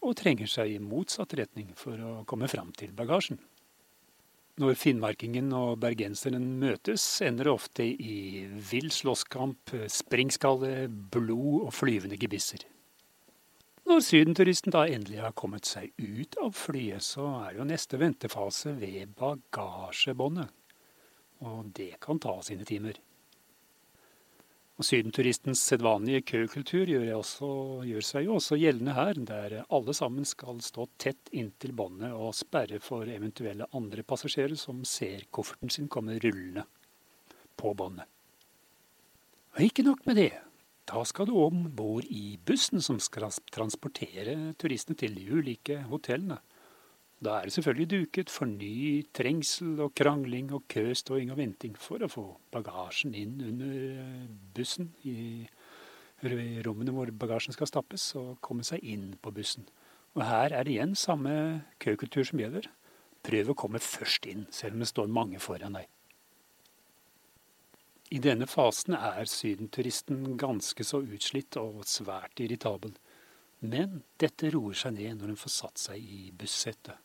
[0.00, 3.40] og trenger seg i motsatt retning for å komme fram til bagasjen.
[4.60, 12.20] Når finnmarkingen og bergenseren møtes, ender det ofte i vill slåsskamp, springskalle, blod og flyvende
[12.20, 12.62] gebisser.
[13.88, 18.76] Når sydenturisten da endelig har kommet seg ut av flyet, så er jo neste ventefase
[18.78, 20.54] ved bagasjebåndet
[21.40, 22.98] og det kan ta sine timer.
[24.80, 27.04] Og Sydenturistens sedvanlige køkultur gjør,
[27.84, 32.32] gjør, seg jo også gjeldende her, der alle sammen skal stå tett inntil båndet og
[32.38, 36.64] sperre for eventuelle andre passasjerer som ser kofferten sin komme rullende
[37.60, 38.08] på båndet.
[39.52, 40.32] Og ikke nok med det.
[40.88, 46.40] Da skal du om bord i bussen som skal transportere turistene til de ulike hotellene.
[47.20, 52.00] Da er det selvfølgelig duket for ny trengsel og krangling og køståing og venting for
[52.00, 52.22] å få
[52.54, 55.44] bagasjen inn under eh, bussen i
[56.24, 59.68] rommene hvor bagasjen skal stappes, og komme seg inn på bussen.
[60.16, 61.34] Og her er det igjen samme
[61.80, 62.70] køkultur som gjelder.
[63.20, 65.92] Prøv å komme først inn, selv om det står mange foran deg.
[68.16, 72.96] I denne fasen er sydenturisten ganske så utslitt og svært irritabel.
[73.60, 76.96] Men dette roer seg ned når hun får satt seg i bussetet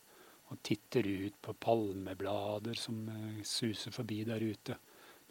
[0.51, 4.77] og titter ut på palmeblader som eh, suser forbi der ute,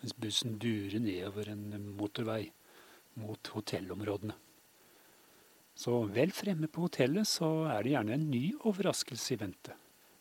[0.00, 2.48] mens bussen durer nedover en motorvei
[3.22, 4.34] mot hotellområdene.
[5.74, 9.74] Så vel fremme på hotellet så er det gjerne en ny overraskelse i vente.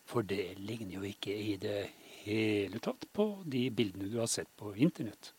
[0.09, 1.77] For det ligner jo ikke i det
[2.23, 5.33] hele tatt på de bildene du har sett på internett.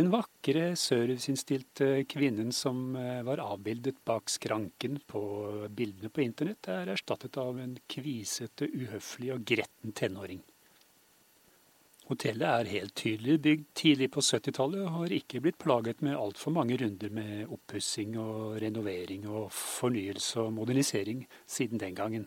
[0.00, 5.20] Den vakre, serviceinnstilte kvinnen som eh, var avbildet bak skranken på
[5.76, 10.38] bildene på internett, er erstattet av en kvisete, uhøflig og gretten tenåring.
[12.08, 16.54] Hotellet er helt tydelig bygd tidlig på 70-tallet og har ikke blitt plaget med altfor
[16.56, 22.24] mange runder med oppussing og renovering og fornyelse og modernisering siden den gangen.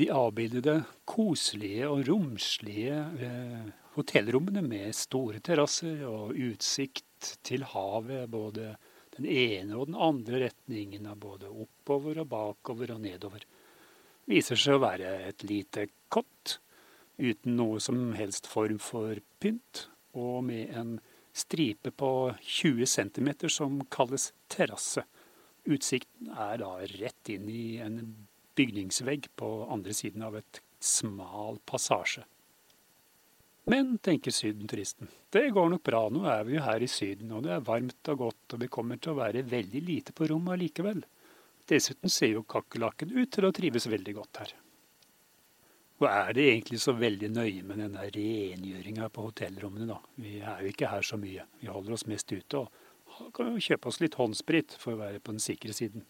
[0.00, 8.74] De avbildede koselige og romslige eh, hotellrommene med store terrasser og utsikt til havet både
[9.16, 13.44] den ene og den andre retningen både oppover og bakover og nedover,
[14.30, 16.58] viser seg å være et lite kott
[17.20, 20.96] uten noe som helst form for pynt, og med en
[21.36, 25.04] stripe på 20 cm som kalles terrasse.
[25.68, 28.00] Utsikten er da rett inn i en
[28.58, 32.24] bygningsvegg på andre siden av et smal passasje.
[33.70, 37.44] Men, tenker sydenturisten, det går nok bra, nå er vi jo her i Syden, og
[37.44, 40.56] det er varmt og godt, og vi kommer til å være veldig lite på rommet
[40.56, 41.04] allikevel.
[41.70, 44.56] Dessuten ser jo kakerlakken ut til å trives veldig godt her.
[46.00, 50.00] Og er det egentlig så veldig nøye med denne rengjøringa på hotellrommene, da?
[50.18, 53.66] Vi er jo ikke her så mye, vi holder oss mest ute, og kan jo
[53.68, 56.09] kjøpe oss litt håndsprit for å være på den sikre siden.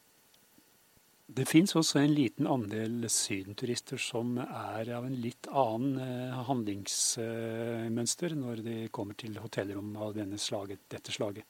[1.30, 8.34] Det fins også en liten andel sydenturister som er av en litt annen eh, handlingsmønster
[8.34, 11.46] når de kommer til hotellrom av slaget, dette slaget.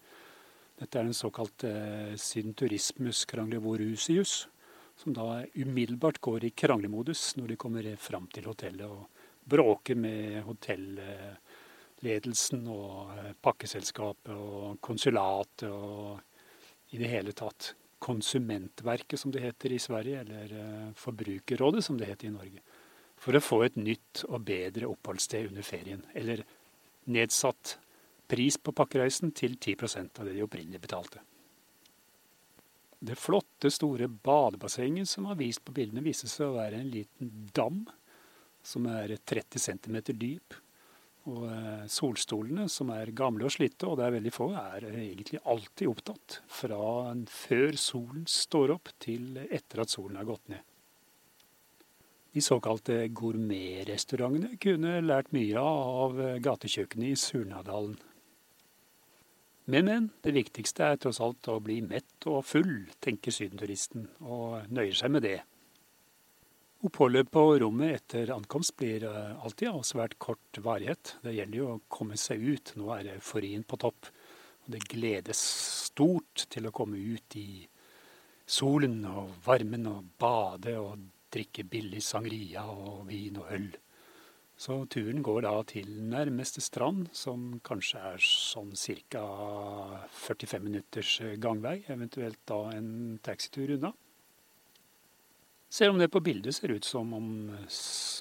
[0.77, 4.49] Dette er den såkalte eh, sydenturismus kranglevorusius,
[5.01, 9.09] som da umiddelbart går i kranglemodus når de kommer fram til hotellet og
[9.49, 16.21] bråker med hotellledelsen og eh, pakkeselskapet og konsulatet og
[16.93, 22.09] i det hele tatt Konsumentverket, som det heter i Sverige, eller eh, Forbrukerrådet, som det
[22.09, 22.63] heter i Norge,
[23.21, 26.03] for å få et nytt og bedre oppholdssted under ferien.
[26.17, 26.43] Eller
[27.13, 27.77] nedsatt
[28.31, 31.21] pris på pakkereisen til 10% av det de opprinnelig betalte.
[33.01, 37.31] Det flotte, store badebassenget som var vist på bildene, viste seg å være en liten
[37.57, 37.83] dam
[38.63, 40.57] som er 30 cm dyp,
[41.31, 45.41] og eh, solstolene, som er gamle og slitte, og det er veldig få, er egentlig
[45.45, 46.41] alltid opptatt.
[46.51, 46.83] Fra
[47.31, 50.67] før solen står opp til etter at solen har gått ned.
[52.31, 57.97] De såkalte gourmetrestaurantene kunne lært mye av gatekjøkkenet i Surnadalen.
[59.71, 64.67] Men, men, det viktigste er tross alt å bli mett og full, tenker sydenturisten, og
[64.73, 65.39] nøyer seg med det.
[66.81, 71.19] Oppholdet på rommet etter ankomst blir eh, alltid av svært kort varighet.
[71.21, 72.73] Det gjelder jo å komme seg ut.
[72.81, 74.09] Nå er euforien på topp.
[74.65, 75.43] Og det gledes
[75.91, 77.67] stort til å komme ut i
[78.49, 83.71] solen og varmen og bade og drikke billig sangria og vin og øl.
[84.61, 88.73] Så turen går da til nærmeste strand, som kanskje er sånn
[89.13, 89.27] ca.
[90.17, 93.93] 45 minutters gangvei, eventuelt da en taxitur unna.
[95.71, 97.29] Selv om det på bildet ser ut som om,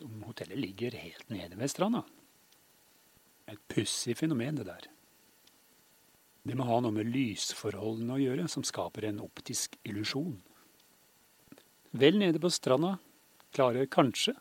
[0.05, 2.03] om hotellet ligger helt nede ved stranda.
[3.49, 4.85] Et pussig fenomen, det der.
[6.45, 10.37] Det må ha noe med lysforholdene å gjøre, som skaper en optisk illusjon.
[11.97, 12.99] Vel nede på stranda
[13.55, 14.35] klarer kanskje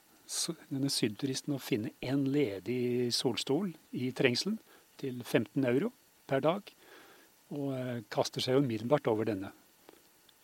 [0.68, 4.58] denne sydturisten å finne én ledig solstol i trengselen
[5.00, 5.94] til 15 euro
[6.28, 6.68] per dag,
[7.56, 9.54] og eh, kaster seg umiddelbart over denne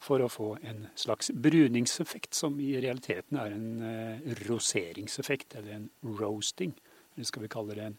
[0.03, 5.89] for å få en slags bruningseffekt, som i realiteten er en eh, roseringseffekt, eller en
[6.21, 6.75] roasting.
[7.15, 7.99] Eller skal vi kalle det en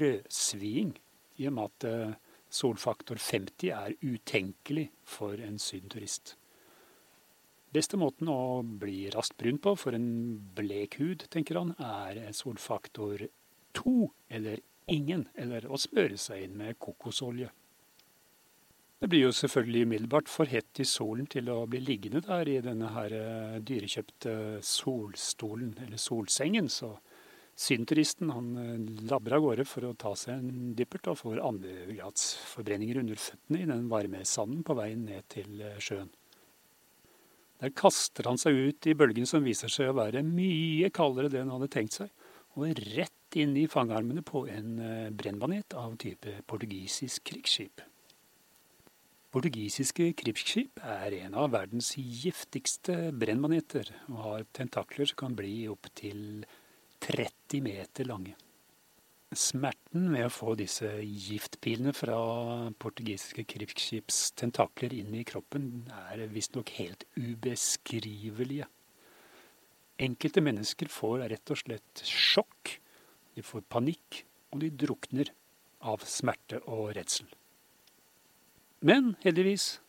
[0.00, 0.96] rødsviing,
[1.40, 2.18] i og med at eh,
[2.50, 6.34] solfaktor 50 er utenkelig for en sydenturist.
[7.70, 10.08] Beste måten å bli raskt brun på for en
[10.56, 13.28] blek hud, tenker han, er solfaktor
[13.78, 13.94] 2
[14.34, 14.58] eller
[14.90, 17.52] ingen, eller å smøre seg inn med kokosolje.
[19.00, 22.58] Det blir jo selvfølgelig umiddelbart for hett i solen til å bli liggende der i
[22.60, 26.66] denne her eh, dyrekjøpte solstolen, eller solsengen.
[26.68, 26.90] Så
[27.56, 33.00] synturisten han eh, labber av gårde for å ta seg en dyppert og får andregradsforbrenninger
[33.00, 36.12] under føttene i den varme sanden på veien ned til eh, sjøen.
[37.64, 41.48] Der kaster han seg ut i bølgen som viser seg å være mye kaldere enn
[41.48, 42.12] han hadde tenkt seg,
[42.52, 44.74] og rett inn i fangarmene på en
[45.16, 47.86] brennbanet av type portugisisk krigsskip.
[49.30, 56.42] Portugisiske krigsskip er en av verdens giftigste brennmaneter og har tentakler som kan bli opptil
[57.06, 58.34] 30 meter lange.
[59.30, 62.18] Smerten ved å få disse giftpilene fra
[62.82, 68.66] portugisiske krigsskips tentakler inn i kroppen er visstnok helt ubeskrivelige.
[70.02, 72.80] Enkelte mennesker får rett og slett sjokk,
[73.38, 75.30] de får panikk, og de drukner
[75.86, 77.30] av smerte og redsel.
[78.80, 79.80] Men heldigvis,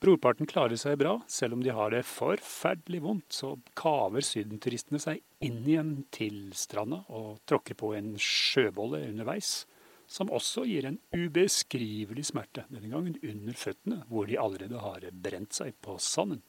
[0.00, 1.18] brorparten klarer seg bra.
[1.28, 7.02] Selv om de har det forferdelig vondt, så kaver sydenturistene seg inn igjen til stranda
[7.12, 9.66] og tråkker på en sjøbolle underveis,
[10.08, 15.60] som også gir en ubeskrivelig smerte, denne gangen under føttene, hvor de allerede har brent
[15.60, 16.40] seg på sanden.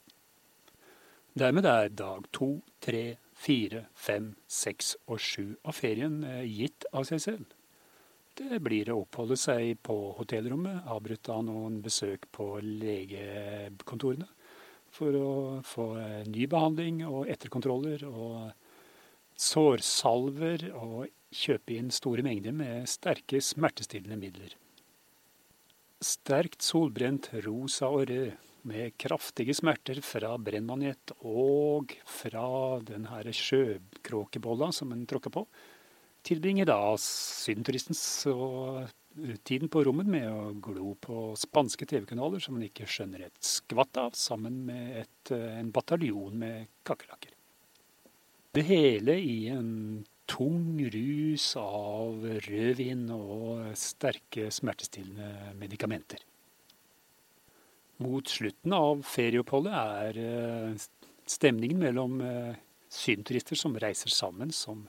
[1.36, 7.04] Dermed er dag to, tre, fire, fem, seks og sju av ferien eh, gitt av
[7.12, 7.59] seg selv.
[8.40, 14.28] Det blir å oppholde seg på hotellrommet, avbrutt av noen besøk på legekontorene.
[14.90, 15.32] For å
[15.62, 15.86] få
[16.26, 18.48] ny behandling og etterkontroller og
[19.36, 24.56] sårsalver og kjøpe inn store mengder med sterke smertestillende midler.
[26.00, 32.48] Sterkt solbrent rosa og rød med kraftige smerter fra brennmanet og fra
[32.88, 35.44] den her sjøkråkebolla som en tråkker på,
[36.26, 37.96] tilbringer da sydenturisten
[39.44, 43.98] tiden på rommet med å glo på spanske TV-kanaler som han ikke skjønner et skvatt
[44.00, 47.34] av, sammen med et, en bataljon med kakerlakker.
[48.54, 49.70] Det hele i en
[50.30, 56.22] tung rus av rødvin og sterke smertestillende medikamenter.
[58.00, 60.86] Mot slutten av ferieoppholdet er eh,
[61.28, 62.54] stemningen mellom eh,
[62.90, 64.86] synturister som reiser sammen som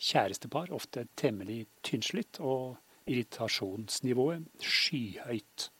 [0.00, 2.76] kjærestepar ofte temmelig tynnslitt, og
[3.06, 5.70] irritasjonsnivået skyhøyt.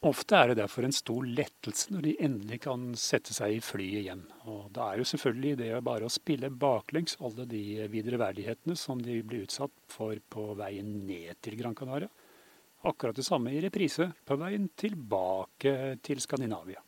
[0.00, 3.98] Ofte er det derfor en stor lettelse når de endelig kan sette seg i flyet
[4.00, 4.22] igjen.
[4.48, 9.18] Og da er jo selvfølgelig det bare å spille baklengs alle de videreverdighetene som de
[9.20, 12.08] blir utsatt for på veien ned til Gran Canaria.
[12.88, 16.80] Akkurat det samme i reprise på veien tilbake til Skandinavia.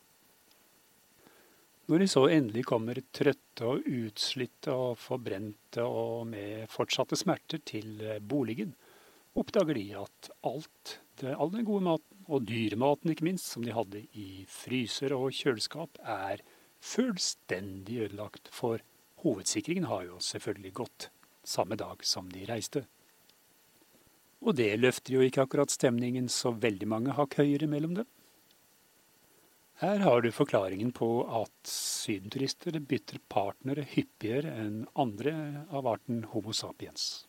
[1.92, 7.98] Når de så endelig kommer trøtte og utslitte og forbrente og med fortsatte smerter til
[8.00, 8.70] eh, boligen,
[9.36, 13.74] oppdager de at alt, det, all den gode maten, og dyrematen ikke minst, som de
[13.76, 16.40] hadde i fryser og kjøleskap, er
[16.80, 18.80] fullstendig ødelagt, for
[19.20, 21.10] hovedsikringen har jo selvfølgelig gått
[21.44, 22.86] samme dag som de reiste.
[24.40, 28.08] Og det løfter jo ikke akkurat stemningen så veldig mange hakk høyere mellom dem.
[29.82, 35.32] Her har du forklaringen på at sydenturister bytter partnere hyppigere enn andre
[35.74, 37.24] av arten Homo sapiens.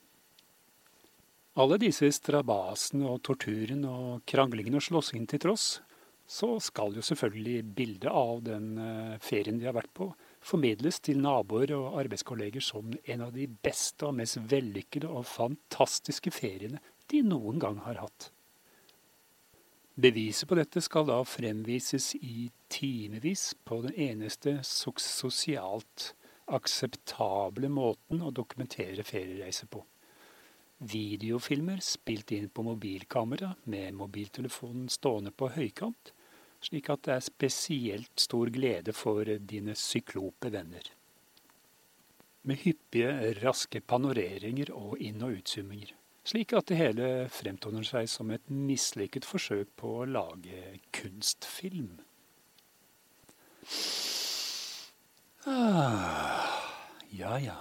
[1.58, 5.66] Alle disse strabasene og torturen og kranglingen og slåssingen til tross,
[6.30, 10.12] så skal jo selvfølgelig bildet av den eh, ferien de har vært på,
[10.46, 16.30] formidles til naboer og arbeidskolleger som en av de beste og mest vellykkede og fantastiske
[16.38, 18.30] feriene de noen gang har hatt.
[19.96, 26.16] Beviset på dette skal da fremvises i timevis på den eneste sosialt
[26.50, 29.84] akseptable måten å dokumentere feriereiser på.
[30.84, 36.12] Videofilmer spilt inn på mobilkamera med mobiltelefonen stående på høykant,
[36.64, 40.90] slik at det er spesielt stor glede for dine syklope venner.
[42.50, 45.94] Med hyppige, raske panoreringer og inn- og utzoominger
[46.28, 51.98] slik at det hele fremtoner seg som et mislykket forsøk på å lage kunstfilm.
[55.48, 56.48] Ah,
[57.12, 57.60] ja ja,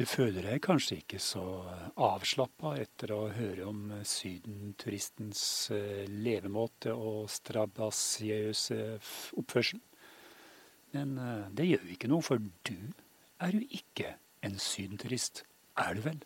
[0.00, 1.42] du føler deg kanskje ikke så
[2.00, 5.42] avslappa etter å høre om sydenturistens
[5.76, 8.78] eh, levemåte og strabasiøse
[9.42, 9.82] oppførsel.
[10.96, 12.78] Men eh, det gjør ikke noe, for du
[13.44, 14.14] er jo ikke
[14.48, 15.44] en sydenturist,
[15.76, 16.24] er du vel?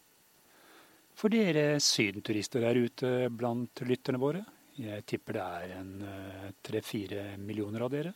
[1.14, 4.42] For dere sydenturister der ute blant lytterne våre,
[4.74, 8.14] jeg tipper det er en eh, tre-fire millioner av dere,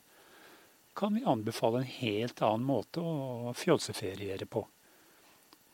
[0.98, 4.64] kan vi anbefale en helt annen måte å fjolseferiere på.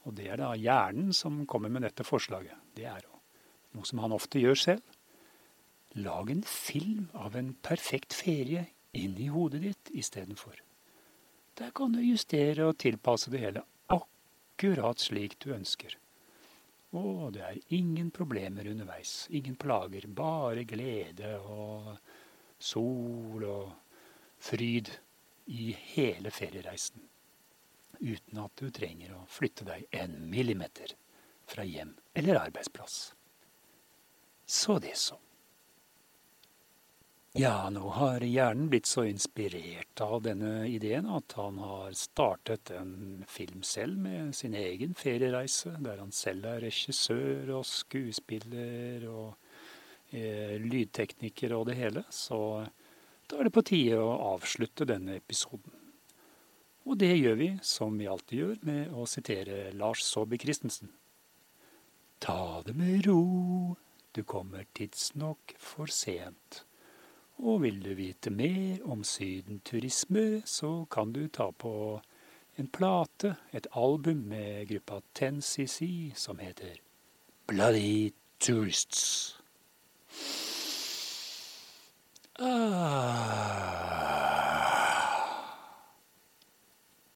[0.05, 2.61] Og det er da hjernen som kommer med dette forslaget.
[2.77, 3.07] Det er
[3.75, 4.85] noe som han ofte gjør selv.
[5.97, 10.61] Lag en film av en perfekt ferie inni hodet ditt istedenfor.
[11.57, 15.97] Der kan du justere og tilpasse det hele akkurat slik du ønsker.
[16.95, 19.27] Og det er ingen problemer underveis.
[19.35, 20.07] Ingen plager.
[20.07, 21.97] Bare glede og
[22.59, 23.73] sol og
[24.45, 24.93] fryd
[25.51, 27.03] i hele feriereisen.
[28.01, 30.95] Uten at du trenger å flytte deg en millimeter
[31.49, 33.15] fra hjem eller arbeidsplass.
[34.47, 35.19] Så det så.
[37.35, 43.25] Ja, nå har hjernen blitt så inspirert av denne ideen at han har startet en
[43.27, 49.33] film selv med sin egen feriereise, der han selv er regissør og skuespiller og
[50.15, 52.05] eh, lydtekniker og det hele.
[52.15, 52.39] Så
[53.27, 55.75] da er det på tide å avslutte denne episoden.
[56.87, 60.93] Og det gjør vi, som vi alltid gjør, med å sitere Lars Saabye Christensen.
[62.23, 63.75] Ta det med ro,
[64.15, 66.63] du kommer tidsnok for sent.
[67.39, 72.01] Og vil du vite mer om sydenturisme, så kan du ta på
[72.59, 76.79] en plate, et album med gruppa 10CC som heter
[77.47, 79.41] Bloody Tourists.
[82.39, 84.54] Ah.